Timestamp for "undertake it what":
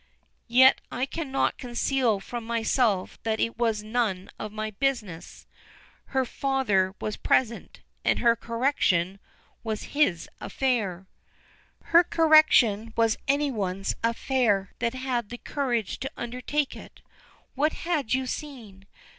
16.17-17.73